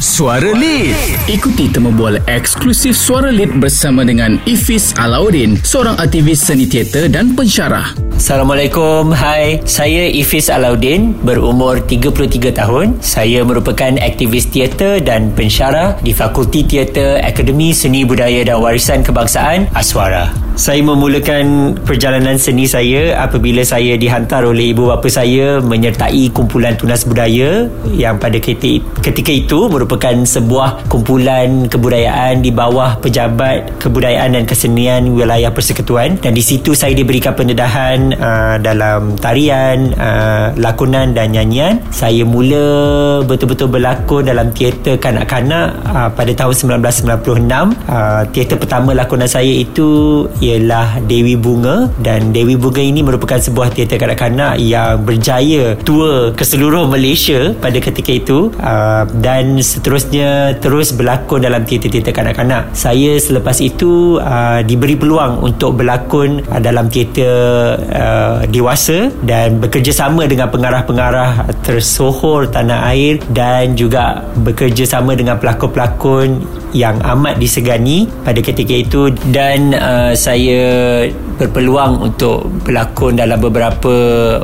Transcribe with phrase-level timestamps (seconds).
[0.00, 0.96] Suara Lead.
[1.28, 7.36] Ikuti temu bual eksklusif Suara Lead bersama dengan Ifis Alauddin, seorang aktivis seni teater dan
[7.36, 7.92] pensyarah.
[8.16, 9.12] Assalamualaikum.
[9.12, 12.96] Hai, saya Ifis Alauddin, berumur 33 tahun.
[13.04, 19.68] Saya merupakan aktivis teater dan pensyarah di Fakulti Teater Akademi Seni Budaya dan Warisan Kebangsaan
[19.76, 20.32] Aswara.
[20.56, 27.08] Saya memulakan perjalanan seni saya apabila saya dihantar oleh ibu bapa saya menyertai kumpulan tunas
[27.08, 35.10] budaya yang pada ketika itu merupakan sebuah kumpulan kebudayaan di bawah pejabat kebudayaan dan kesenian
[35.10, 41.80] wilayah persekutuan dan di situ saya diberikan pendedahan uh, dalam tarian, uh, lakonan dan nyanyian.
[41.90, 47.88] Saya mula betul-betul berlakon dalam teater kanak-kanak uh, pada tahun 1996.
[47.88, 53.72] Uh, teater pertama lakonan saya itu ialah Dewi Bunga dan Dewi Bunga ini merupakan sebuah
[53.72, 60.92] teater kanak-kanak yang berjaya tour ke seluruh Malaysia pada ketika itu uh, dan seterusnya terus
[60.92, 62.76] berlakon dalam teater-teater kanak-kanak.
[62.76, 70.28] Saya selepas itu uh, diberi peluang untuk berlakon uh, dalam teater uh, dewasa dan bekerjasama
[70.28, 78.74] dengan pengarah-pengarah tersohor tanah air dan juga bekerjasama dengan pelakon-pelakon yang amat disegani pada ketika
[78.74, 81.06] itu dan uh, saya
[81.40, 83.94] berpeluang untuk berlakon dalam beberapa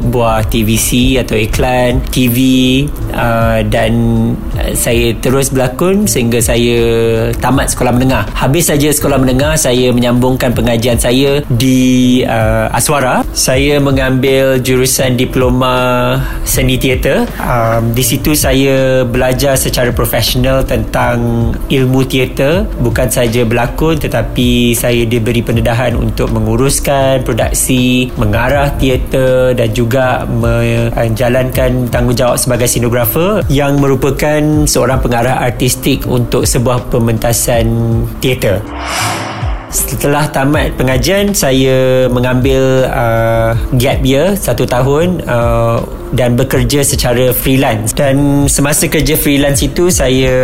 [0.00, 2.38] buah TVC atau iklan TV
[3.12, 3.92] uh, dan
[4.56, 6.78] uh, saya terus berlakon sehingga saya
[7.38, 8.24] tamat sekolah menengah.
[8.34, 13.22] Habis saja sekolah menengah saya menyambungkan pengajian saya di uh, Aswara.
[13.36, 17.28] Saya mengambil jurusan diploma seni teater.
[17.38, 24.72] Um, di situ saya belajar secara profesional tentang ilmu teater teater bukan saja berlakon tetapi
[24.72, 33.76] saya diberi pendedahan untuk menguruskan produksi mengarah teater dan juga menjalankan tanggungjawab sebagai sinografer yang
[33.76, 37.68] merupakan seorang pengarah artistik untuk sebuah pementasan
[38.24, 38.64] teater
[39.70, 45.82] Setelah tamat pengajian Saya mengambil uh, gap year Satu tahun uh,
[46.14, 47.96] dan bekerja secara freelance.
[47.96, 50.34] Dan semasa kerja freelance itu saya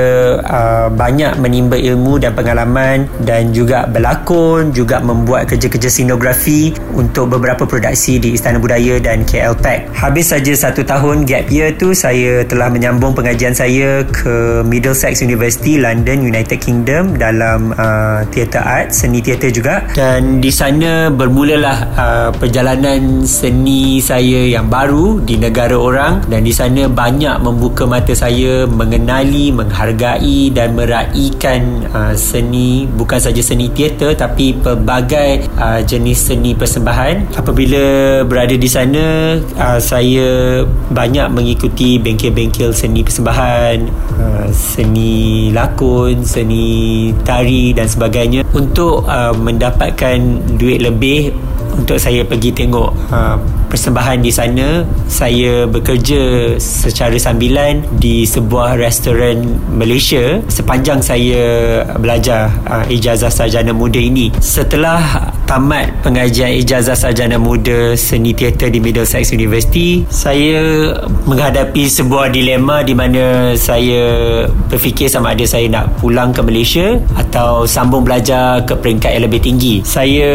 [0.42, 7.68] uh, banyak menimba ilmu dan pengalaman dan juga berlakon juga membuat kerja-kerja sinografi untuk beberapa
[7.68, 12.42] produksi di Istana Budaya dan KL Pack habis saja satu tahun gap year tu saya
[12.46, 19.20] telah menyambung pengajian saya ke Middlesex University London United Kingdom dalam uh, theatre art seni
[19.20, 19.74] teater juga.
[19.92, 26.24] Dan di sana bermulalah uh, perjalanan seni saya yang baru di negara orang.
[26.32, 32.88] Dan di sana banyak membuka mata saya mengenali, menghargai dan meraihkan uh, seni.
[32.88, 37.36] Bukan saja seni teater tapi pelbagai uh, jenis seni persembahan.
[37.36, 43.76] Apabila berada di sana, uh, saya banyak mengikuti bengkel-bengkel seni persembahan,
[44.16, 48.40] uh, seni lakon, seni tari dan sebagainya.
[48.56, 50.18] Untuk uh, mendapatkan
[50.58, 51.32] duit lebih
[51.72, 53.36] untuk saya pergi tengok uh,
[53.72, 54.84] persembahan di sana.
[55.08, 60.40] Saya bekerja secara sambilan di sebuah restoran Malaysia.
[60.52, 64.28] Sepanjang saya belajar uh, ijazah sarjana muda ini.
[64.38, 70.00] Setelah tamat pengajian ijazah sarjana muda seni teater di Middlesex University.
[70.08, 70.96] Saya
[71.28, 74.00] menghadapi sebuah dilema di mana saya
[74.72, 79.44] berfikir sama ada saya nak pulang ke Malaysia atau sambung belajar ke peringkat yang lebih
[79.44, 79.84] tinggi.
[79.84, 80.32] Saya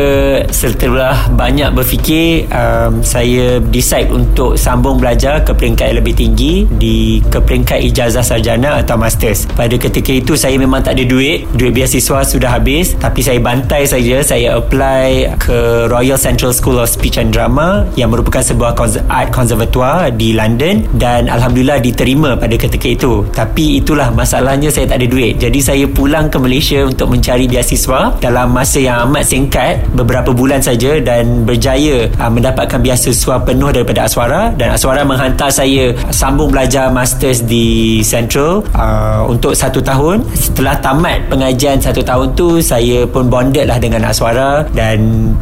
[0.53, 7.25] setelah banyak berfikir um, saya decide untuk sambung belajar ke peringkat yang lebih tinggi di
[7.25, 9.49] ke peringkat ijazah sarjana atau masters.
[9.57, 13.89] Pada ketika itu saya memang tak ada duit, duit beasiswa sudah habis tapi saya bantai
[13.89, 15.06] saja saya apply
[15.38, 20.85] ke Royal Central School of Speech and Drama yang merupakan sebuah art conservatoire di London
[20.95, 23.25] dan alhamdulillah diterima pada ketika itu.
[23.34, 25.38] Tapi itulah masalahnya saya tak ada duit.
[25.38, 30.63] Jadi saya pulang ke Malaysia untuk mencari beasiswa dalam masa yang amat singkat beberapa bulan
[30.63, 36.90] saja dan berjaya uh, mendapatkan beasiswa penuh daripada Aswara dan Aswara menghantar saya sambung belajar
[36.90, 43.29] masters di Central uh, untuk satu tahun setelah tamat pengajian satu tahun tu saya pun
[43.29, 44.97] bonded lah dengan Aswara dan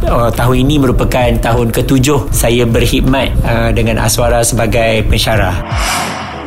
[0.06, 5.56] uh, tahun ini merupakan tahun ketujuh saya berkhidmat uh, dengan Aswara sebagai pensyarah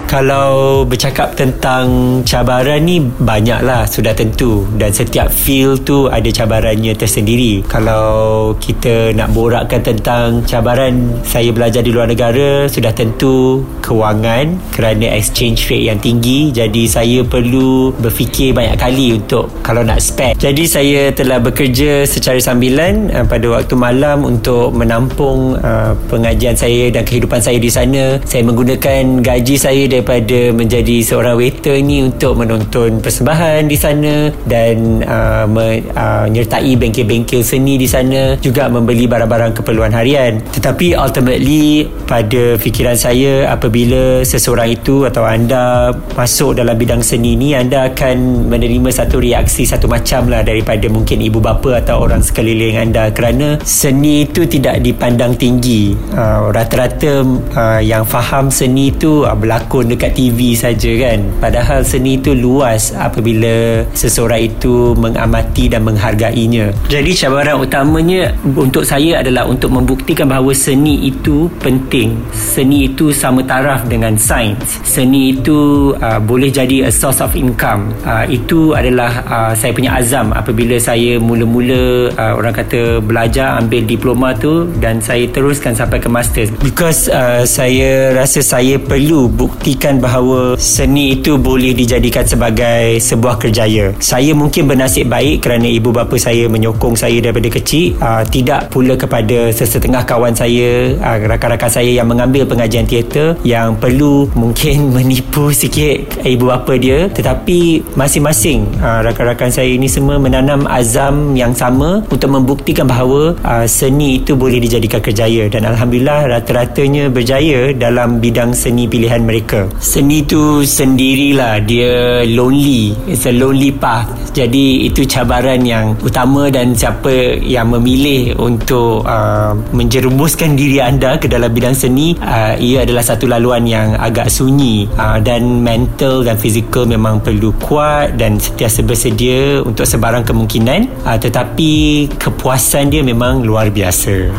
[0.08, 4.64] kalau bercakap tentang cabaran ni banyaklah sudah tentu.
[4.81, 7.60] Dan setiap field tu ada cabarannya tersendiri.
[7.69, 15.12] Kalau kita nak borakkan tentang cabaran saya belajar di luar negara sudah tentu kewangan kerana
[15.12, 16.49] exchange rate yang tinggi.
[16.56, 20.40] Jadi saya perlu berfikir banyak kali untuk kalau nak spend.
[20.40, 26.88] Jadi saya telah bekerja secara sambilan uh, pada waktu malam untuk menampung uh, pengajian saya
[26.88, 28.16] dan kehidupan saya di sana.
[28.25, 35.02] Saya menggunakan gaji saya daripada menjadi seorang waiter ni untuk menonton persembahan di sana dan
[35.02, 40.38] uh, menyertai uh, bengkel-bengkel seni di sana juga membeli barang-barang keperluan harian.
[40.54, 47.58] Tetapi ultimately pada fikiran saya apabila seseorang itu atau anda masuk dalam bidang seni ni
[47.58, 52.78] anda akan menerima satu reaksi satu macam lah daripada mungkin ibu bapa atau orang sekeliling
[52.78, 53.10] anda.
[53.10, 55.98] Kerana seni itu tidak dipandang tinggi.
[56.14, 57.26] Uh, rata-rata
[57.58, 61.19] uh, yang faham seni itu uh, berlakon dekat TV saja kan.
[61.40, 66.70] Padahal seni itu luas apabila seseorang itu mengamati dan menghargainya.
[66.87, 72.17] Jadi cabaran utamanya untuk saya adalah untuk membuktikan bahawa seni itu penting.
[72.32, 74.81] Seni itu sama taraf dengan sains.
[74.85, 77.90] Seni itu uh, boleh jadi a source of income.
[78.05, 83.82] Uh, itu adalah uh, saya punya azam apabila saya mula-mula uh, orang kata belajar ambil
[83.85, 89.31] diploma tu dan saya teruskan sampai ke master because uh, saya rasa saya perlu
[89.78, 93.94] buktikan bahawa seni itu boleh dijadikan sebagai sebuah kerjaya.
[94.02, 97.94] Saya mungkin bernasib baik kerana ibu bapa saya menyokong saya daripada kecil.
[98.02, 103.78] Uh, tidak pula kepada sesetengah kawan saya, uh, rakan-rakan saya yang mengambil pengajian teater yang
[103.78, 107.06] perlu mungkin menipu sikit ibu bapa dia.
[107.06, 113.62] Tetapi masing-masing uh, rakan-rakan saya ini semua menanam azam yang sama untuk membuktikan bahawa uh,
[113.70, 119.67] seni itu boleh dijadikan kerjaya dan Alhamdulillah rata-ratanya berjaya dalam bidang seni pilihan mereka.
[119.76, 122.96] Seni itu sendirilah dia lonely.
[123.04, 124.08] It's a lonely path.
[124.32, 131.26] Jadi itu cabaran yang utama dan siapa yang memilih untuk uh, menjerumuskan diri anda ke
[131.26, 136.38] dalam bidang seni uh, ia adalah satu laluan yang agak sunyi uh, dan mental dan
[136.38, 143.42] fizikal memang perlu kuat dan sentiasa bersedia untuk sebarang kemungkinan uh, tetapi kepuasan dia memang
[143.42, 144.30] luar biasa.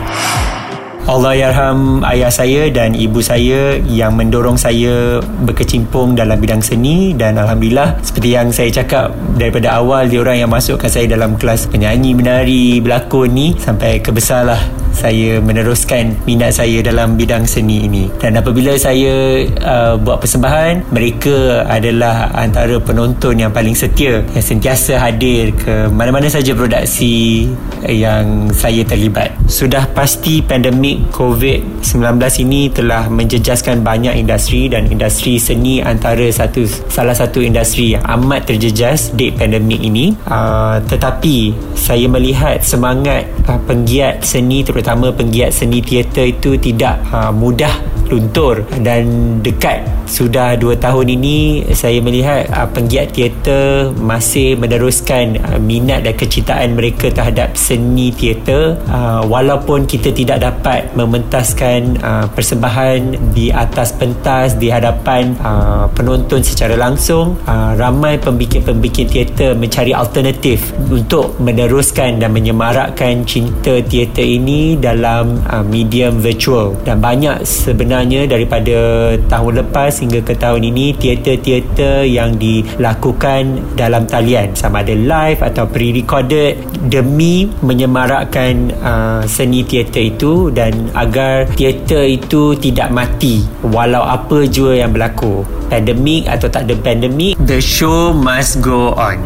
[1.09, 7.33] Allah yarham ayah saya dan ibu saya yang mendorong saya berkecimpung dalam bidang seni dan
[7.33, 12.13] Alhamdulillah seperti yang saya cakap daripada awal dia orang yang masukkan saya dalam kelas penyanyi,
[12.13, 14.61] menari, berlakon ni sampai kebesarlah
[15.00, 18.12] saya meneruskan minat saya dalam bidang seni ini.
[18.19, 25.00] Dan apabila saya uh, buat persembahan mereka adalah antara penonton yang paling setia yang sentiasa
[25.00, 27.47] hadir ke mana-mana saja produksi
[27.88, 29.31] yang saya terlibat.
[29.47, 37.16] Sudah pasti pandemik COVID-19 ini telah menjejaskan banyak industri dan industri seni antara satu salah
[37.16, 40.16] satu industri yang amat terjejas di pandemik ini.
[40.28, 47.31] Uh, tetapi saya melihat semangat uh, penggiat seni terutama penggiat seni teater itu tidak uh,
[47.34, 47.72] mudah
[48.10, 51.38] luntur dan dekat sudah 2 tahun ini
[51.77, 58.81] saya melihat uh, penggiat teater masih meneruskan uh, minat dan kecintaan mereka terhadap seni teater.
[58.89, 66.41] Uh, walaupun kita tidak dapat mementaskan uh, persembahan di atas pentas di hadapan uh, penonton
[66.41, 74.73] secara langsung uh, ramai pembikin-pembikin teater mencari alternatif untuk meneruskan dan menyemarakkan cinta teater ini
[74.73, 76.73] dalam uh, medium virtual.
[76.81, 84.56] Dan banyak sebenarnya daripada tahun lepas hingga ke tahun ini teater-teater yang dilakukan dalam talian.
[84.56, 92.56] Sama ada live atau pre-recorded demi menyemarakkan uh, seni teater itu dan agar teater itu
[92.57, 95.44] tidak mati walau apa jua yang berlaku.
[95.69, 99.22] Pandemik atau tak ada pandemik the show must go on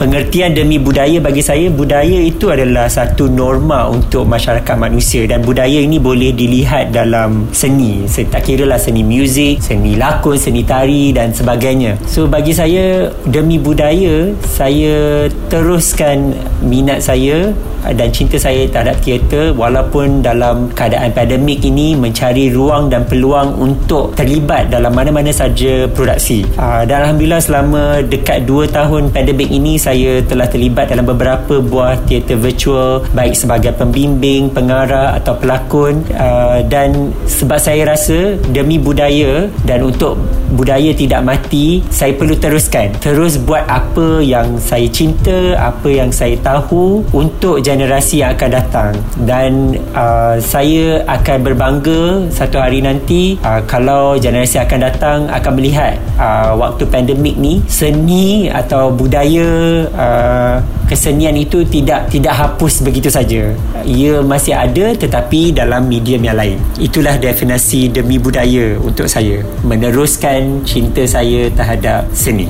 [0.00, 5.76] pengertian demi budaya bagi saya budaya itu adalah satu norma untuk masyarakat manusia dan budaya
[5.76, 8.08] ini boleh dilihat dalam seni.
[8.08, 12.00] Saya tak kira lah seni muzik seni lakon seni tari dan sebagainya.
[12.08, 16.32] So bagi saya demi budaya saya teruskan
[16.64, 17.52] minat saya
[17.84, 24.16] dan cinta saya terhadap teater walaupun dalam keadaan pandemik ini mencari ruang dan peluang untuk
[24.16, 26.44] terlibat dalam mana-mana saja produksi.
[26.56, 29.89] Uh, dan Alhamdulillah selama dekat 2 tahun pandemik ini saya
[30.26, 36.02] telah terlibat dalam beberapa buah teater virtual baik sebagai pembimbing, pengarah atau pelakon.
[36.12, 40.18] Uh, dan sebab saya rasa demi budaya dan untuk
[40.54, 42.90] budaya tidak mati saya perlu teruskan.
[42.98, 48.92] Terus buat apa yang saya cinta apa yang saya tahu untuk generasi yang akan datang.
[49.22, 55.96] Dan uh, saya akan berbangga satu hari nanti uh, kalau generasi akan datang akan melihat
[56.18, 63.52] uh, waktu pandemik ni seni atau budaya uh, kesenian itu tidak tidak hapus begitu saja.
[63.84, 66.58] Ia masih ada tetapi dalam medium yang lain.
[66.76, 69.40] Itulah definisi demi budaya untuk saya.
[69.64, 72.48] Meneruskan cinta saya terhadap seni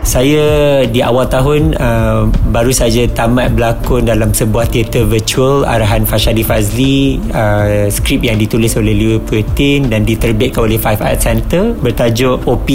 [0.00, 6.40] Saya di awal tahun uh, baru saja tamat berlakon dalam sebuah teater virtual arahan Fashadi
[6.40, 12.48] Fazli uh, skrip yang ditulis oleh Liu Putin dan diterbitkan oleh Five Art Center bertajuk
[12.48, 12.68] OP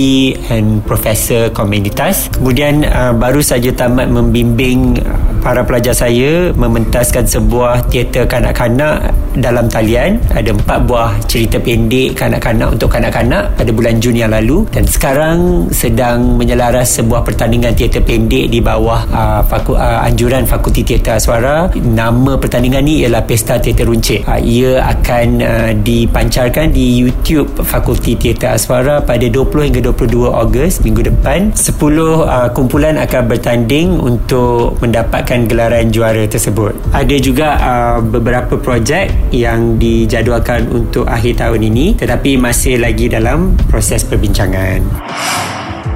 [0.53, 5.01] and Professor Komunitas kemudian uh, baru saja tamat membimbing
[5.45, 10.17] para pelajar saya mementaskan sebuah teater kanak-kanak dalam talian.
[10.33, 14.65] Ada empat buah cerita pendek kanak-kanak untuk kanak-kanak pada bulan Jun yang lalu.
[14.73, 20.85] Dan sekarang sedang menyelaras sebuah pertandingan teater pendek di bawah uh, faku, uh, anjuran Fakulti
[20.85, 21.73] Teater Aswara.
[21.73, 24.29] Nama pertandingan ni ialah Pesta Teater Runcit.
[24.29, 30.85] Uh, ia akan uh, dipancarkan di YouTube Fakulti Teater Aswara pada 20 hingga 22 Ogos
[30.85, 31.49] minggu depan.
[31.57, 36.77] 10 uh, kumpulan akan bertanding untuk mendapatkan gelaran juara tersebut.
[36.93, 43.55] Ada juga uh, beberapa projek yang dijadualkan untuk akhir tahun ini tetapi masih lagi dalam
[43.71, 44.83] proses perbincangan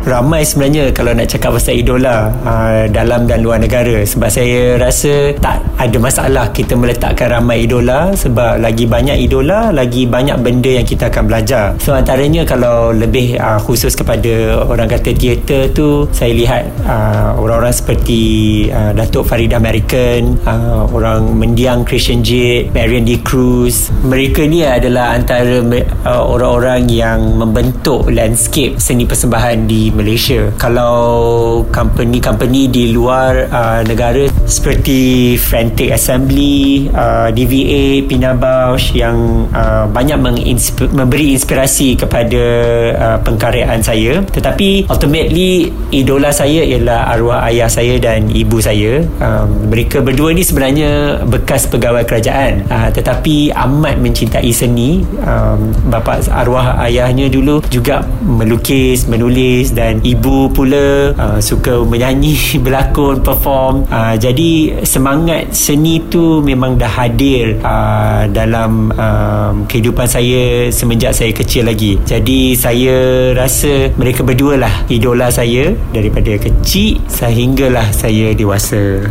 [0.08, 4.04] ramai sebenarnya kalau nak cakap pasal idola uh, dalam dan luar negara.
[4.04, 10.08] Sebab saya rasa tak ada masalah kita meletakkan ramai idola sebab lagi banyak idola lagi
[10.08, 11.76] banyak benda yang kita akan belajar.
[11.84, 17.76] So antaranya kalau lebih uh, khusus kepada orang kata teater tu saya lihat uh, orang-orang
[17.76, 18.22] seperti
[18.72, 23.20] uh, Datuk Farida American uh, orang mendiang Christian Jade Marion D.
[23.24, 23.92] Cruz.
[24.04, 25.60] Mereka ni adalah antara
[26.06, 30.50] uh, orang-orang yang membentuk landscape seni persembahan di Malaysia.
[30.58, 39.86] Kalau company-company di luar uh, negara seperti Frantic Assembly, uh, DVA, Pina Bausch yang uh,
[39.86, 42.44] banyak menginsp- memberi inspirasi kepada
[42.98, 44.26] uh, pengkaryaan saya.
[44.26, 49.06] Tetapi ultimately idola saya ialah arwah ayah saya dan ibu saya.
[49.22, 52.66] Um, mereka berdua ni sebenarnya bekas pegawai kerajaan.
[52.68, 55.06] Uh, tetapi amat mencintai seni.
[55.22, 63.24] Um, bapa arwah ayahnya dulu juga melukis, menulis dan ibu pula uh, suka menyanyi, berlakon,
[63.24, 63.88] perform.
[63.88, 71.32] Uh, jadi semangat seni tu memang dah hadir uh, dalam uh, kehidupan saya semenjak saya
[71.32, 71.96] kecil lagi.
[72.04, 79.08] Jadi saya rasa mereka berdua lah idola saya daripada kecil sehinggalah saya dewasa.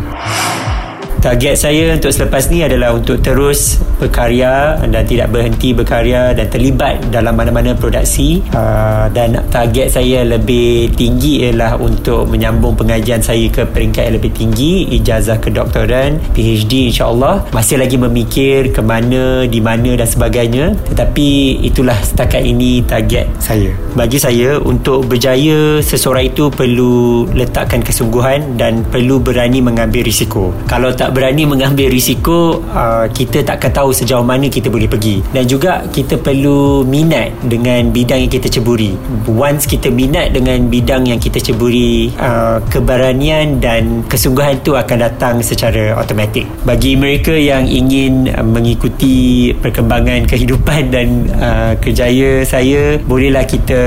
[1.18, 7.02] Target saya untuk selepas ni adalah untuk terus berkarya dan tidak berhenti berkarya dan terlibat
[7.10, 8.38] dalam mana-mana produksi.
[8.54, 14.30] Uh, dan target saya lebih tinggi ialah untuk menyambung pengajian saya ke peringkat yang lebih
[14.30, 17.50] tinggi ijazah kedoktoran PhD insyaAllah.
[17.50, 20.78] Masih lagi memikir ke mana di mana dan sebagainya.
[20.86, 23.74] Tetapi itulah setakat ini target saya.
[23.98, 30.54] Bagi saya untuk berjaya seseorang itu perlu letakkan kesungguhan dan perlu berani mengambil risiko.
[30.70, 35.24] Kalau tak tak berani mengambil risiko uh, kita takkan tahu sejauh mana kita boleh pergi.
[35.32, 38.92] Dan juga kita perlu minat dengan bidang yang kita ceburi.
[39.24, 45.40] Once kita minat dengan bidang yang kita ceburi uh, keberanian dan kesungguhan itu akan datang
[45.40, 46.44] secara automatik.
[46.68, 53.80] Bagi mereka yang ingin uh, mengikuti perkembangan kehidupan dan uh, kerjaya saya bolehlah kita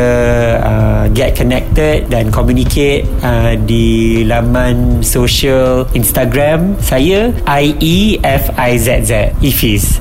[0.58, 6.74] uh, get connected dan communicate uh, di laman social Instagram.
[6.82, 7.36] Saya saya
[7.84, 8.16] E
[8.80, 10.00] Z Ifiz